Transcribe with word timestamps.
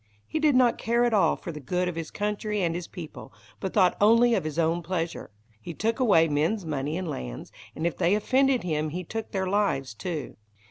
He 0.25 0.39
did 0.39 0.55
not 0.55 0.79
care 0.79 1.03
at 1.05 1.13
all 1.13 1.35
for 1.35 1.51
the 1.51 1.59
good 1.59 1.87
of 1.87 1.95
his 1.95 2.09
country 2.09 2.63
and 2.63 2.73
his 2.73 2.87
people, 2.87 3.31
but 3.59 3.71
thought 3.71 3.95
only 4.01 4.33
of 4.33 4.45
his 4.45 4.57
own 4.57 4.81
pleasure. 4.81 5.29
He 5.61 5.75
took 5.75 5.99
away 5.99 6.27
men's 6.27 6.65
money 6.65 6.97
and 6.97 7.07
lands, 7.07 7.51
and 7.75 7.85
if 7.85 7.97
they 7.97 8.15
offended 8.15 8.63
him 8.63 8.89
he 8.89 9.03
took 9.03 9.29
their 9.31 9.45
lives 9.45 9.93
too. 9.93 10.37